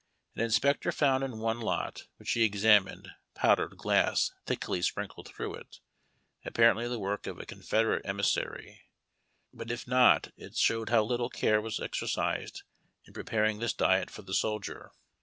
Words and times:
An 0.33 0.41
inspector 0.41 0.91
found 0.91 1.23
in 1.23 1.37
one 1.37 1.59
lot 1.59 2.07
wliich 2.19 2.29
he 2.33 2.41
examined 2.43 3.09
pou'dered 3.35 3.77
glass 3.77 4.31
thickly 4.47 4.81
sprinkled 4.81 5.27
through 5.27 5.53
it, 5.53 5.79
apparently 6.43 6.87
the 6.87 6.97
work 6.97 7.27
of 7.27 7.37
a 7.37 7.45
Confederate 7.45 8.01
emissary; 8.03 8.81
but 9.53 9.69
if 9.69 9.87
not 9.87 10.31
it 10.35 10.57
showed 10.57 10.89
how 10.89 11.03
little 11.03 11.29
care 11.29 11.61
was 11.61 11.79
exercised 11.79 12.63
in 13.05 13.13
preparing 13.13 13.59
this 13.59 13.73
diet 13.73 14.09
for 14.09 14.23
the 14.23 14.33
soldier. 14.33 14.89